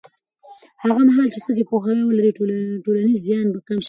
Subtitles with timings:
[0.83, 2.31] هغه مهال چې ښځې پوهاوی ولري،
[2.85, 3.79] ټولنیز زیان به کم شي.